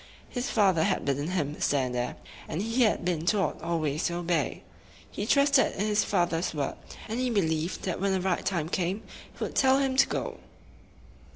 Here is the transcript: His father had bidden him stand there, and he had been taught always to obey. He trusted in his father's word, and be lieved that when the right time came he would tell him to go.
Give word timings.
His 0.29 0.49
father 0.49 0.81
had 0.85 1.05
bidden 1.05 1.27
him 1.27 1.61
stand 1.61 1.93
there, 1.93 2.15
and 2.47 2.59
he 2.63 2.81
had 2.81 3.05
been 3.05 3.23
taught 3.23 3.61
always 3.61 4.05
to 4.05 4.15
obey. 4.15 4.63
He 5.11 5.27
trusted 5.27 5.73
in 5.75 5.85
his 5.85 6.03
father's 6.03 6.55
word, 6.55 6.73
and 7.07 7.19
be 7.19 7.29
lieved 7.41 7.83
that 7.83 8.01
when 8.01 8.11
the 8.13 8.19
right 8.19 8.43
time 8.43 8.67
came 8.67 9.03
he 9.31 9.43
would 9.43 9.53
tell 9.53 9.77
him 9.77 9.95
to 9.97 10.07
go. 10.07 10.39